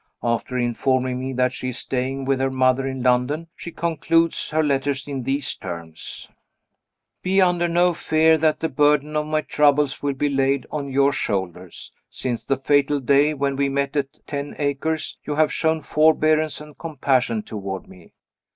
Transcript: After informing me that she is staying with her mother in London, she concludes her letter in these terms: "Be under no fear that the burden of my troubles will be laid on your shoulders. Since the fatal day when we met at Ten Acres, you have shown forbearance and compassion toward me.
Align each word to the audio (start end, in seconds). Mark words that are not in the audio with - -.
After 0.23 0.57
informing 0.57 1.19
me 1.19 1.31
that 1.33 1.53
she 1.53 1.69
is 1.69 1.77
staying 1.77 2.25
with 2.25 2.39
her 2.39 2.49
mother 2.49 2.87
in 2.87 3.03
London, 3.03 3.49
she 3.55 3.69
concludes 3.69 4.49
her 4.49 4.63
letter 4.63 4.95
in 5.05 5.21
these 5.21 5.53
terms: 5.53 6.27
"Be 7.21 7.39
under 7.39 7.67
no 7.67 7.93
fear 7.93 8.35
that 8.39 8.61
the 8.61 8.67
burden 8.69 9.15
of 9.15 9.27
my 9.27 9.41
troubles 9.41 10.01
will 10.01 10.15
be 10.15 10.27
laid 10.27 10.65
on 10.71 10.89
your 10.91 11.13
shoulders. 11.13 11.93
Since 12.09 12.45
the 12.45 12.57
fatal 12.57 12.99
day 12.99 13.35
when 13.35 13.55
we 13.55 13.69
met 13.69 13.95
at 13.95 14.25
Ten 14.25 14.55
Acres, 14.57 15.19
you 15.23 15.35
have 15.35 15.53
shown 15.53 15.83
forbearance 15.83 16.59
and 16.59 16.75
compassion 16.79 17.43
toward 17.43 17.87
me. 17.87 18.13